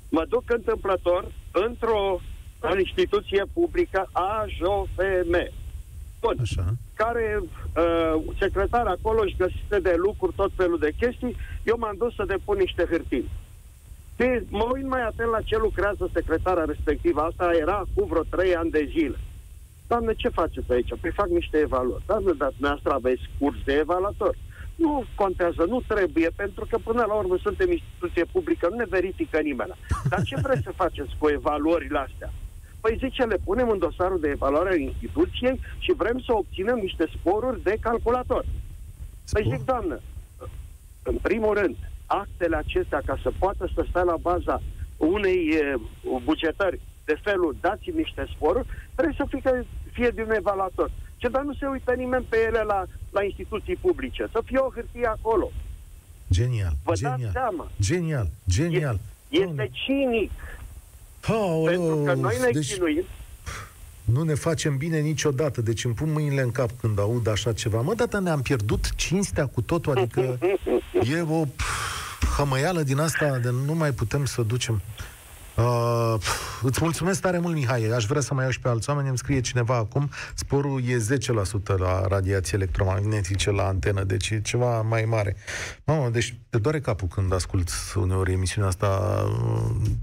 [0.09, 2.19] Mă duc întâmplător într-o
[2.59, 5.33] în instituție publică AJOFM.
[6.21, 6.65] Bun Așa.
[6.93, 12.15] care uh, secretar acolo își găsise de lucruri tot felul de chestii, eu m-am dus
[12.15, 13.29] să depun niște hârtii.
[14.19, 17.21] Și mă uit mai atent la ce lucrează secretara respectivă.
[17.21, 19.19] Asta era cu vreo trei ani de zile.
[19.87, 20.93] Doamne, ce faceți aici?
[21.01, 22.03] Păi fac niște evaluări.
[22.05, 24.35] Doamne, dar dumneavoastră aveți curs de evaluator.
[24.75, 29.39] Nu contează, nu trebuie, pentru că până la urmă suntem instituție publică, nu ne verifică
[29.39, 29.73] nimeni.
[30.09, 32.33] Dar ce vreți să faceți cu evaluările astea?
[32.81, 37.05] Păi zice, le punem în dosarul de evaluare a instituției și vrem să obținem niște
[37.17, 38.45] sporuri de calculator.
[39.31, 39.55] Păi Spor.
[39.55, 39.99] zic, doamnă,
[41.03, 44.61] în primul rând, actele acestea, ca să poată să stea la baza
[44.97, 45.75] unei e,
[46.23, 50.91] bugetări de felul dați-mi niște sporuri, trebuie să fie, fie de un evaluator.
[51.17, 54.27] Ce dar nu se uită nimeni pe ele la, la instituții publice.
[54.31, 55.51] Să fie o hârtie acolo.
[56.31, 57.19] Genial, Vă genial.
[57.19, 57.71] dați seama.
[57.81, 58.99] Genial, genial.
[59.29, 60.31] Este cinic.
[61.65, 63.03] Pentru că noi ne deci chinuim.
[64.03, 65.61] nu ne facem bine niciodată.
[65.61, 67.81] Deci îmi pun mâinile în cap când aud așa ceva.
[67.81, 70.39] Mă, dată ne-am pierdut cinstea cu totul, adică
[71.17, 71.63] e o pf,
[72.37, 74.81] hămăială din asta de nu mai putem să ducem.
[75.57, 77.83] Uh, pf, îți mulțumesc tare mult, Mihai.
[77.83, 79.07] Aș vrea să mai iau și pe alți oameni.
[79.07, 80.97] Îmi scrie cineva acum, sporul e
[81.75, 85.35] 10% la radiații electromagnetice la antenă, deci e ceva mai mare.
[85.83, 89.23] Mamă, deci te doare capul când ascult uneori emisiunea asta.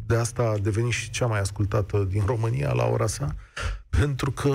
[0.07, 3.35] De asta a devenit și cea mai ascultată din România la ora sa.
[3.99, 4.53] Pentru că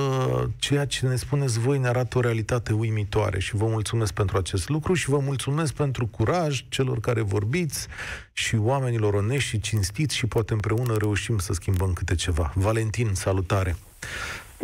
[0.59, 4.69] ceea ce ne spuneți voi ne arată o realitate uimitoare și vă mulțumesc pentru acest
[4.69, 7.87] lucru și vă mulțumesc pentru curaj celor care vorbiți
[8.33, 12.51] și oamenilor onești și cinstiți și poate împreună reușim să schimbăm câte ceva.
[12.55, 13.75] Valentin, salutare!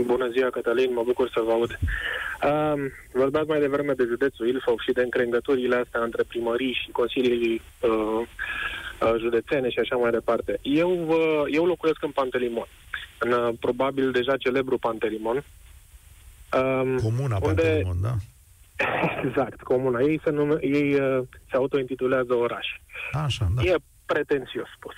[0.02, 1.70] Bună ziua, Cătălin, mă bucur să vă aud.
[1.70, 7.62] Uh, vorbeați mai devreme de județul Ilfov și de încrengăturile astea între primării și consilii
[7.80, 7.90] uh,
[9.02, 10.60] uh, județene și așa mai departe.
[10.62, 12.68] Eu, uh, eu locuiesc în Pantelimon,
[13.24, 15.36] în uh, probabil deja celebru Pantelimon.
[15.36, 17.62] Uh, Comuna unde...
[17.62, 18.16] Pantelimon, da?
[19.26, 20.00] exact, comuna.
[20.00, 22.68] Ei se, nume, ei, uh, se autointitulează oraș.
[23.12, 23.62] Așa, da.
[23.62, 24.94] E pretențios spus.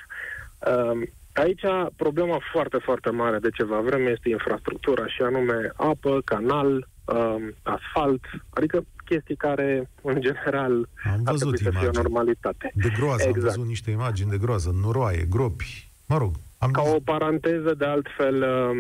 [0.60, 1.66] Uh, Aici
[1.96, 8.22] problema foarte, foarte mare de ceva vreme este infrastructura și anume apă, canal, um, asfalt,
[8.50, 12.72] adică chestii care, în general, am văzut ar trebui să fie o normalitate.
[12.76, 13.38] De groază, exact.
[13.38, 16.32] am văzut niște imagini de groază, noroaie, gropi, mă rog.
[16.66, 18.78] Am Ca o paranteză, de altfel, um,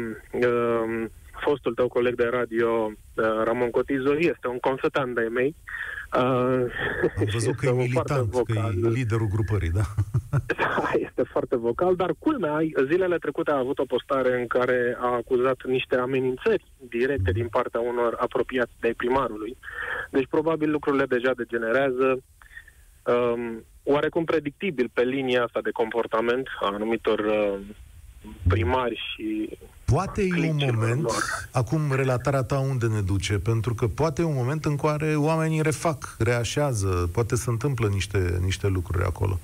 [0.50, 1.12] um,
[1.46, 5.56] fostul tău coleg de radio, uh, Ramon Cotizo, este un consultant de mei
[6.14, 6.72] Uh,
[7.18, 9.84] Am văzut că e militant, că e liderul grupării, da?
[10.30, 15.14] Da, este foarte vocal, dar culmea, zilele trecute a avut o postare în care a
[15.14, 19.58] acuzat niște amenințări directe din partea unor apropiați de primarului.
[20.12, 22.24] Deci probabil lucrurile deja degenerează.
[23.04, 27.60] Um, oarecum predictibil pe linia asta de comportament a anumitor uh,
[28.48, 31.24] primari și Poate e un moment, lor.
[31.52, 35.62] acum relatarea ta unde ne duce, pentru că poate e un moment în care oamenii
[35.62, 39.40] refac, reașează, poate se întâmplă niște, niște lucruri acolo.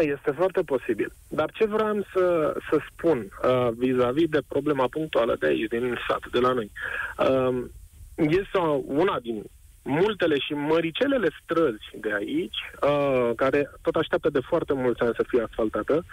[0.00, 1.12] Este foarte posibil.
[1.28, 6.22] Dar ce vreau să, să spun uh, vis-a-vis de problema punctuală de aici, din sat,
[6.32, 6.70] de la noi,
[7.18, 7.64] uh,
[8.14, 9.42] este una din
[9.88, 15.24] multele și măricelele străzi de aici, uh, care tot așteaptă de foarte mulți ani să
[15.28, 16.04] fie asfaltată,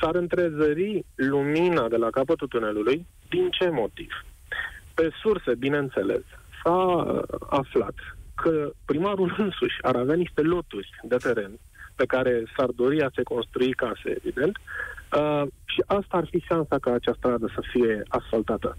[0.00, 3.06] s-ar întrezări lumina de la capătul tunelului.
[3.28, 4.24] Din ce motiv?
[4.94, 6.22] Pe surse, bineînțeles,
[6.62, 7.94] s-a uh, aflat
[8.34, 11.58] că primarul însuși ar avea niște loturi de teren
[11.94, 14.56] pe care s-ar dori a se construi case, evident,
[15.16, 18.76] uh, și asta ar fi șansa ca această stradă să fie asfaltată.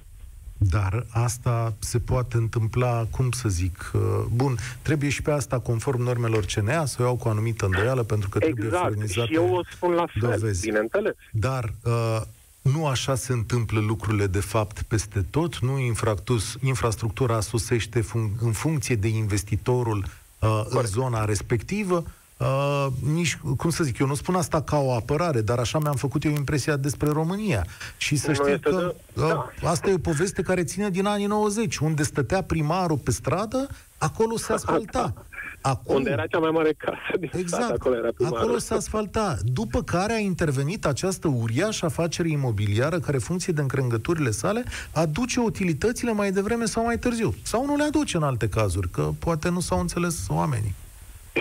[0.58, 4.02] Dar asta se poate întâmpla, cum să zic, uh,
[4.34, 8.04] bun, trebuie și pe asta conform normelor CNA să o iau cu o anumită îndoială
[8.04, 8.60] pentru că exact.
[8.60, 10.66] trebuie furnizate și eu o spun la fel, dovezi.
[10.66, 11.16] bineînțeles.
[11.32, 12.22] Dar uh,
[12.62, 15.80] nu așa se întâmplă lucrurile de fapt peste tot, nu
[16.62, 20.06] infrastructura susește fun- în funcție de investitorul
[20.40, 22.04] uh, în zona respectivă,
[22.38, 25.96] Uh, nici, cum să zic, eu nu spun asta ca o apărare, dar așa mi-am
[25.96, 27.66] făcut eu impresia despre România.
[27.98, 29.22] Și să știți că de...
[29.22, 29.28] uh,
[29.62, 29.70] da.
[29.70, 33.68] asta e o poveste care ține din anii 90, unde stătea primarul pe stradă,
[33.98, 35.14] acolo se asfalta.
[35.62, 38.38] Acolo, unde era cea mai mare casă din exact, stat, acolo era primarul.
[38.38, 39.38] Acolo se asfalta.
[39.44, 46.12] După care a intervenit această uriașă afacere imobiliară care, funcție de încrengăturile sale, aduce utilitățile
[46.12, 47.34] mai devreme sau mai târziu.
[47.44, 50.76] Sau nu le aduce în alte cazuri, că poate nu s-au înțeles oamenii.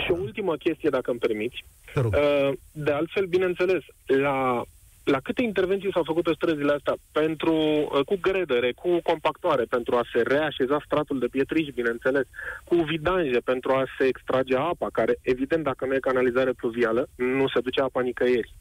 [0.03, 1.65] Și o ultimă chestie, dacă îmi permiți.
[1.95, 4.63] Uh, de altfel, bineînțeles, la,
[5.03, 9.95] la câte intervenții s-au făcut pe străzile astea pentru, uh, cu gredere, cu compactoare, pentru
[9.95, 12.25] a se reașeza stratul de pietriș, bineînțeles,
[12.63, 17.47] cu vidanje pentru a se extrage apa, care, evident, dacă nu e canalizare pluvială, nu
[17.47, 18.53] se duce apa nicăieri.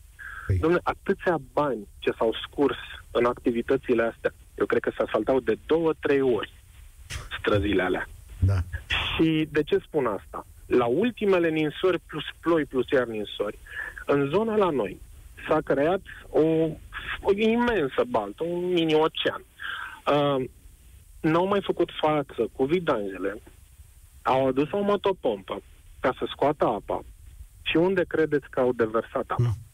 [0.46, 0.58] Păi.
[0.58, 2.76] Domnule, atâția bani ce s-au scurs
[3.10, 6.52] în activitățile astea, eu cred că se asfaltau de două, trei ori
[7.38, 8.08] străzile alea.
[8.38, 8.58] Da.
[8.86, 10.46] Și de ce spun asta?
[10.66, 13.58] La ultimele ninsori plus ploi plus iar ninsori,
[14.06, 15.00] în zona la noi
[15.48, 16.40] s-a creat o,
[17.20, 19.44] o imensă baltă, un mini-ocean.
[20.12, 20.44] Uh,
[21.20, 23.42] n-au mai făcut față cu vidanjele,
[24.22, 25.62] au adus o motopompă
[26.00, 27.04] ca să scoată apa.
[27.62, 29.42] Și unde credeți că au deversat apa?
[29.42, 29.65] Mm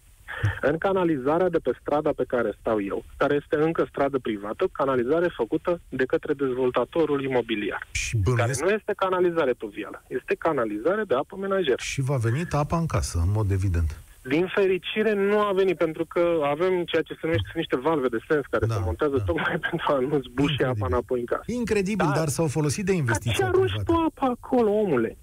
[0.61, 5.29] în canalizarea de pe strada pe care stau eu, care este încă stradă privată, canalizare
[5.37, 7.87] făcută de către dezvoltatorul imobiliar.
[7.91, 8.59] Și bănuiesc...
[8.59, 11.77] Care nu este canalizare pluvială, este canalizare de apă menajeră.
[11.79, 14.01] Și va veni apa în casă, în mod evident.
[14.23, 18.19] Din fericire nu a venit, pentru că avem ceea ce se numește niște valve de
[18.29, 19.23] sens care da, se montează da.
[19.23, 21.43] tocmai pentru a nu zbușe apa înapoi în casă.
[21.47, 23.39] Incredibil, dar, dar s-au folosit de investiții.
[23.39, 25.17] Ce arunci tu apa acolo, omule?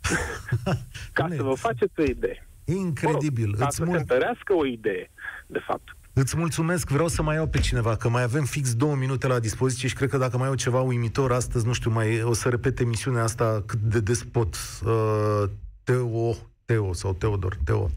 [1.12, 2.47] Ca să vă faceți o idee.
[2.74, 3.48] Incredibil.
[3.48, 3.94] Mă rog, Îți mul...
[3.94, 5.10] să întărească o idee,
[5.46, 5.96] de fapt.
[6.12, 9.38] Îți mulțumesc, vreau să mai iau pe cineva, că mai avem fix două minute la
[9.38, 12.48] dispoziție și cred că dacă mai au ceva uimitor astăzi, nu știu, mai o să
[12.48, 14.56] repet emisiunea asta cât de des pot.
[14.84, 15.50] Uh,
[15.84, 17.90] Teo, Teo sau Teodor, Teo.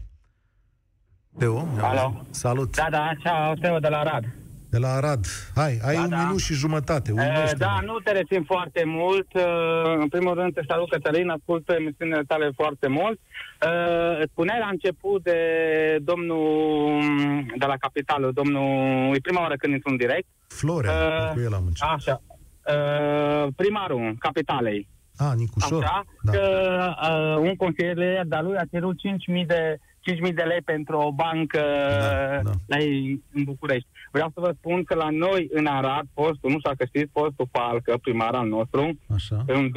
[1.38, 1.68] Teo?
[1.80, 2.24] Alo.
[2.30, 2.76] Salut.
[2.76, 4.24] Da, da, ceau, Teo de la Rad.
[4.72, 5.24] De la Arad.
[5.54, 6.16] Hai, ai da, un da.
[6.16, 7.12] minut și jumătate.
[7.16, 9.26] E, da, nu te rețin foarte mult.
[10.00, 13.20] În primul rând te salut, Cătălin, ascult emisiunile tale foarte mult.
[14.20, 15.38] Îți spuneai la început de
[16.02, 17.02] domnul
[17.58, 19.14] de la Capitală, domnul...
[19.14, 20.26] E prima oară când intru în direct.
[20.46, 21.94] Florea, uh, cu el am început.
[21.94, 22.22] Așa.
[22.72, 24.88] Uh, primarul Capitalei.
[25.16, 25.82] Ah, Nicușor.
[25.84, 26.32] Așa, da.
[26.32, 26.44] că
[27.10, 28.96] uh, un consilier de lui a cerut
[29.40, 29.78] 5.000 de
[30.28, 31.62] 5.000 de lei pentru o bancă
[31.98, 32.50] Da, da.
[32.66, 33.88] la ei în București.
[34.12, 37.48] Vreau să vă spun că la noi în Arad, postul, nu știu dacă știți, postul
[37.50, 39.44] Palcă, primar al nostru, Așa.
[39.46, 39.74] în 2013-2012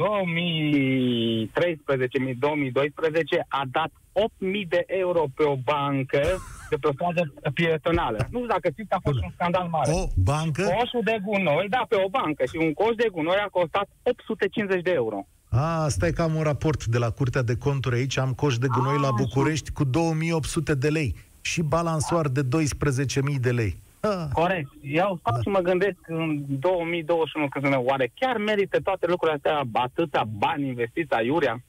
[3.48, 6.22] a dat 8.000 de euro pe o bancă
[6.70, 7.22] de pe o stradă
[7.54, 8.18] pietonală.
[8.30, 9.90] Nu știu dacă știți, a fost un scandal mare.
[9.92, 10.62] O bancă?
[10.62, 14.82] Coșul de gunoi, da, pe o bancă și un coș de gunoi a costat 850
[14.82, 15.26] de euro.
[15.48, 18.18] A, asta e cam un raport de la Curtea de Conturi aici.
[18.18, 22.48] Am coș de gunoi la București cu 2800 de lei și balansoar de 12.000
[23.40, 23.84] de lei.
[24.06, 24.70] Ah, Corect.
[24.82, 25.40] Eu stau Da.
[25.40, 30.66] și mă gândesc în 2021 că spune, oare chiar merită toate lucrurile astea atâția bani
[30.66, 31.60] investiți aiurea?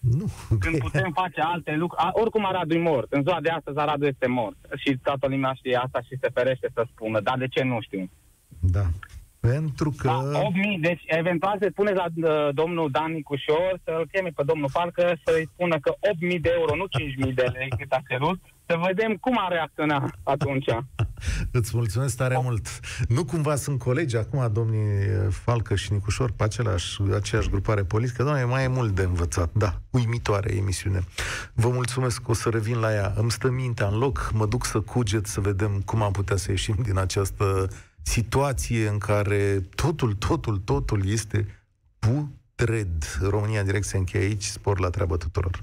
[0.00, 0.26] nu.
[0.60, 2.02] Când putem face alte lucruri.
[2.02, 3.12] A, oricum Aradul e mort.
[3.12, 4.56] În ziua de astăzi Aradul este mort.
[4.76, 7.20] Și toată lumea știe asta și se ferește să spună.
[7.20, 8.10] Dar de ce nu știu?
[8.60, 8.84] Da.
[9.40, 10.08] Pentru că...
[10.08, 14.68] Da, 8.000, deci eventual să spuneți la uh, domnul Dan Nicușor să-l cheme pe domnul
[14.70, 15.94] Falcă să-i spună că
[16.34, 16.84] 8.000 de euro, nu
[17.28, 20.66] 5.000 de lei cât a cerut, să vedem cum a reacționat atunci.
[21.58, 22.66] Îți mulțumesc tare mult.
[23.08, 24.90] Nu cumva sunt colegi acum, domnii
[25.30, 28.22] Falcă și Nicușor, pe același, aceeași grupare politică.
[28.22, 29.50] Doamne, mai e mult de învățat.
[29.52, 31.00] Da, uimitoare emisiune.
[31.54, 33.12] Vă mulțumesc, o să revin la ea.
[33.16, 36.50] Îmi stă mintea în loc, mă duc să cuget, să vedem cum am putea să
[36.50, 37.68] ieșim din această
[38.02, 41.64] situație în care totul, totul, totul este
[41.98, 42.88] putred.
[43.20, 44.44] România în direct se încheie aici.
[44.44, 45.62] Spor la treabă tuturor.